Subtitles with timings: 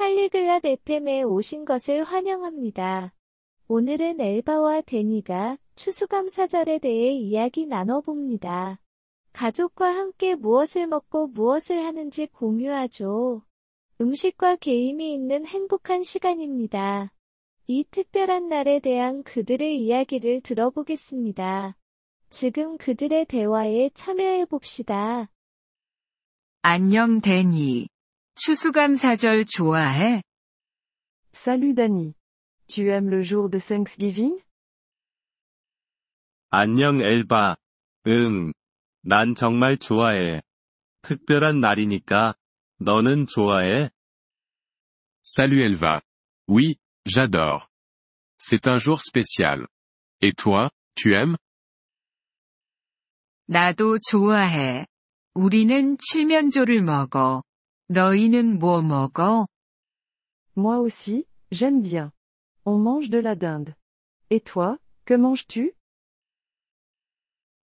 [0.00, 3.12] 팔리글랏 FM에 오신 것을 환영합니다.
[3.68, 8.80] 오늘은 엘바와 데니가 추수감사절에 대해 이야기 나눠봅니다.
[9.34, 13.42] 가족과 함께 무엇을 먹고 무엇을 하는지 공유하죠.
[14.00, 17.12] 음식과 게임이 있는 행복한 시간입니다.
[17.66, 21.76] 이 특별한 날에 대한 그들의 이야기를 들어보겠습니다.
[22.30, 25.30] 지금 그들의 대화에 참여해 봅시다.
[26.62, 27.88] 안녕 데니.
[28.34, 30.22] 추수감사절 좋아해?
[31.32, 32.14] Salut Danny.
[32.68, 34.42] Tu aimes le jour de Thanksgiving
[36.50, 37.56] 안녕 엘바.
[38.06, 38.52] 응.
[39.02, 40.42] 난 정말 좋아해.
[41.02, 42.34] 특별한 날이니까.
[42.78, 43.90] 너는 좋아해?
[45.22, 46.00] Salut Elva.
[46.48, 47.68] Oui, j'adore.
[48.38, 49.66] C'est un jour spécial.
[50.22, 51.36] Et toi, tu aimes
[53.46, 54.86] 나도 좋아해.
[55.34, 57.42] 우리는 칠면조를 먹어.
[57.89, 59.47] 너희는 뭐 먹어?
[60.57, 62.11] Moi aussi, j'aime bien.
[62.65, 63.75] On mange de la dinde.
[64.29, 65.73] Et toi, que manges-tu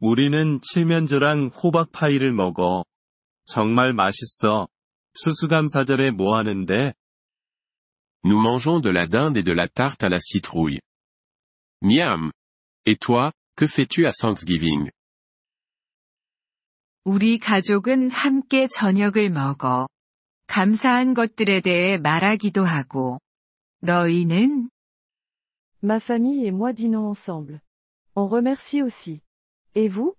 [0.00, 2.84] 우리는 칠면조랑 호박파이를 먹어.
[3.46, 4.68] 정말 맛있어.
[5.14, 6.92] 추수감사절에 뭐 하는데?
[8.24, 10.80] Nous mangeons de la dinde et de la tarte à la citrouille.
[11.82, 12.32] Miam.
[12.86, 14.90] Et toi, que fais-tu à Thanksgiving
[17.04, 19.86] 우리 가족은 함께 저녁을 먹어.
[20.49, 23.19] 감사한 것들에 대해 말하기도 하고.
[23.81, 24.71] 너희는?
[25.83, 27.61] Ma famille et moi dînons ensemble.
[28.15, 29.21] On remercie aussi.
[29.75, 30.15] Et vous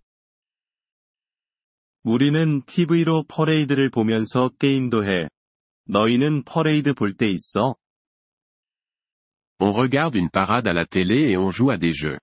[2.04, 5.28] 우리는 TV로 퍼레이드를 보면서 게임도 해.
[5.88, 7.74] 너희는 퍼레이드 볼 때 있어?
[9.58, 12.18] On regarde une parade à la télé et on joue à des jeux.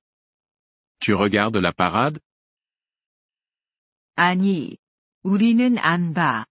[1.00, 2.19] Tu regardes la parade
[4.16, 4.78] 아니,
[5.23, 6.45] 우리는 안 봐.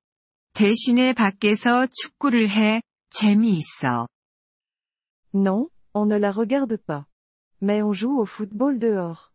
[0.57, 4.09] 대신에 밖에서 축구를 해, 재미있어.
[5.35, 7.05] Non, on ne la regarde pas.
[7.61, 9.31] Mais on joue au football dehors.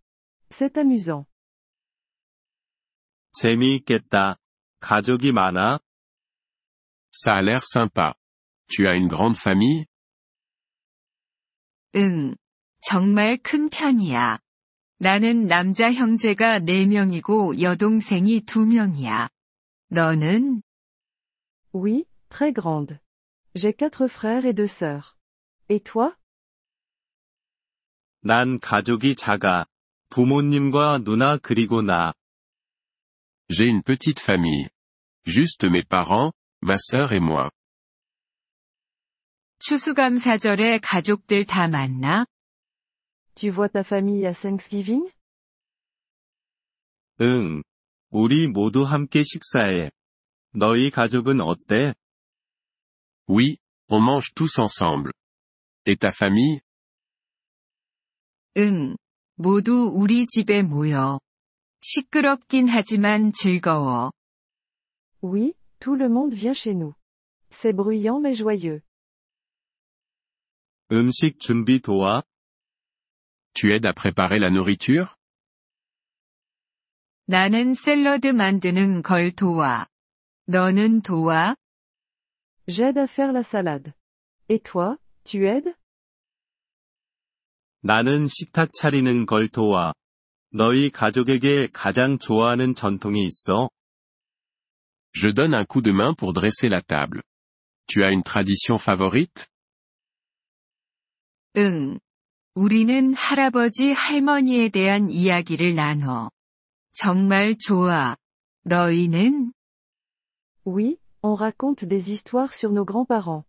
[0.49, 1.27] C'est amusant.
[3.33, 4.37] 재미있겠다.
[4.79, 5.77] 가족이 많아?
[7.11, 8.15] Ça a l'air sympa.
[8.67, 9.85] Tu as une grande famille
[11.93, 12.35] 응.
[12.79, 14.39] 정말 큰 편이야.
[14.97, 19.29] 나는 남자 형제가 4명이고 여동생이 2명이야.
[19.89, 20.63] 너는?
[21.72, 22.98] Oui, très grande.
[23.54, 25.16] J'ai quatre frères et deux sœurs.
[25.68, 26.16] Et toi
[28.22, 29.66] 난 가족이 작아.
[30.10, 32.12] 부모님과 누나 그리고 나.
[33.48, 34.68] J'ai une petite famille.
[35.24, 37.50] Juste mes parents, ma sœur et moi.
[39.58, 42.26] 추수감사절에 가족들 다 만나?
[43.34, 45.10] Tu vois ta famille à Thanksgiving
[47.20, 47.62] 응.
[48.10, 49.90] 우리 모두 함께 식사해.
[50.52, 51.94] 너희 가족은 어때?
[53.28, 53.56] Oui,
[53.88, 55.12] on mange tous ensemble.
[55.84, 56.60] Et ta famille
[58.56, 58.96] 응.
[59.36, 61.20] 모두 우리 집에 모여.
[61.80, 64.10] 시끄럽긴 하지만 즐거워.
[65.22, 66.94] Oui, tout le monde vient chez nous.
[67.50, 68.80] C'est bruyant mais joyeux.
[70.90, 72.22] 음식 준비 도와?
[73.54, 75.14] Tu aides à préparer la nourriture
[77.28, 79.86] 나는 샐러드 만드는 걸 도와.
[80.51, 81.55] 너는 도와?
[82.67, 83.93] J'aide à faire la salade.
[84.49, 85.73] Et toi, tu aides
[87.79, 89.93] 나는 식탁 차리는 걸 도와.
[90.51, 93.69] 너희 가족에게 가장 좋아하는 전통이 있어?
[95.13, 97.21] Je donne un coup de main pour dresser la table.
[97.87, 99.47] Tu as une tradition favorite
[101.55, 101.97] 응.
[102.55, 106.29] 우리는 할아버지 할머니에 대한 이야기를 나눠.
[106.91, 108.17] 정말 좋아.
[108.65, 109.53] 너희는?
[110.64, 113.44] Oui, on raconte des histoires sur nos grands-parents.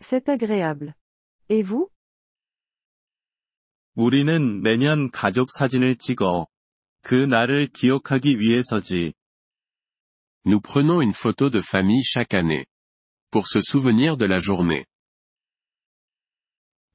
[0.00, 0.94] C'est agréable.
[1.48, 1.90] Et vous
[3.96, 6.46] 우리는 매년 가족 사진을 찍어.
[7.02, 9.12] 그 날을 기억하기 위해서지.
[10.46, 12.64] Nous prenons une photo de famille chaque année.
[13.30, 14.84] Pour se souvenir de la journée.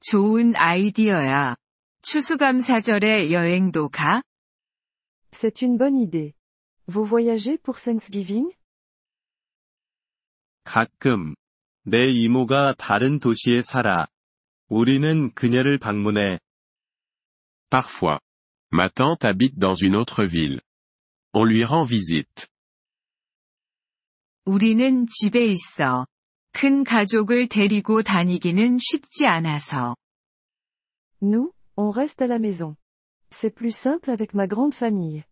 [0.00, 1.56] 좋은 아이디어야.
[2.02, 4.22] 추수감사절에 여행도 가?
[5.32, 6.34] C'est une bonne idée.
[6.86, 8.50] Vous voyagez pour Thanksgiving
[10.63, 11.35] 가끔.
[11.83, 14.07] 내 이모가 다른 도시에 살아.
[14.67, 16.39] 우리는 그녀를 방문해.
[17.69, 18.19] Parfois.
[18.71, 20.59] Ma tante habite dans une autre ville.
[21.33, 22.47] On lui rend visite.
[24.45, 26.05] 우리는 집에 있어.
[26.51, 29.95] 큰 가족을 데리고 다니기는 쉽지 않아서.
[31.21, 32.75] Nous, on reste à la maison.
[33.31, 35.23] C'est plus simple avec ma grande famille.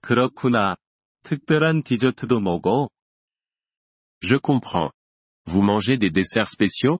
[0.00, 0.76] 그렇구나.
[1.22, 2.88] 특별한 디저트도 먹어?
[4.21, 4.91] Je comprends.
[5.45, 6.99] Vous mangez des desserts spéciaux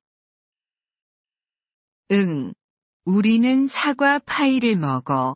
[2.12, 2.54] 응.
[3.06, 5.36] 우리는 사과 파이를 먹어.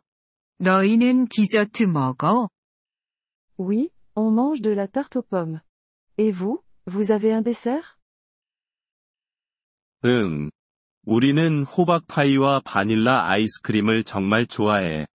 [0.58, 2.48] 너희는 디저트 먹어?
[3.58, 5.60] Oui, on mange de la tarte aux pommes.
[6.16, 7.96] Et vous, vous avez un dessert
[10.04, 10.50] 응.
[11.04, 15.06] 우리는 호박파이와 바닐라 아이스크림을 정말 좋아해.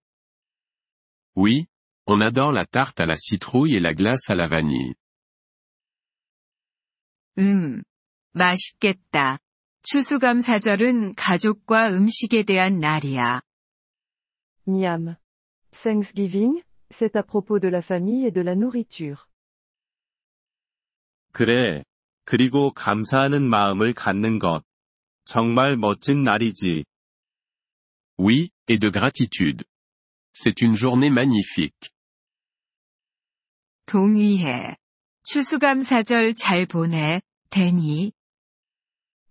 [1.36, 1.66] Oui,
[2.06, 4.95] on adore la tarte à la citrouille et la glace à la vanille.
[7.38, 7.82] 음.
[8.32, 9.38] 맛있겠다.
[9.82, 13.41] 추수감사절은 가족과 음식에 대한 날이야.
[14.69, 15.17] Miam.
[15.73, 19.17] Thanksgiving, c'est à propos de la famille et de la nourriture.
[21.32, 21.85] 그래.
[22.25, 24.62] 그리고 감사하는 마음을 갖는 것.
[25.25, 26.85] 정말 멋진 날이지.
[28.19, 29.65] Oui, et de gratitude.
[30.35, 31.91] C'est une journée magnifique.
[33.87, 34.76] 동의해.
[35.24, 38.12] 추수감사절 잘 보내, 데니.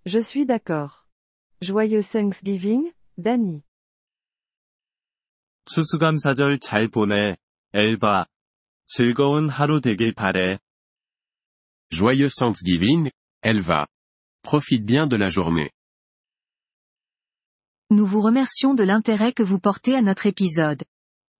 [0.06, 1.06] Je suis d'accord.
[1.60, 3.62] Joyeux Thanksgiving, Danny.
[5.66, 7.36] 추수감사절 잘 보내,
[7.72, 8.26] 엘바.
[8.86, 10.58] 즐거운 하루 되길 바래.
[11.90, 13.10] Joyeux Thanksgiving,
[13.42, 13.86] Elva.
[14.42, 15.70] Profite bien de la journée.
[17.90, 20.82] Nous vous remercions de l'intérêt que vous portez à notre épisode.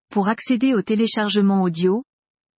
[0.09, 2.03] Pour accéder au téléchargement audio,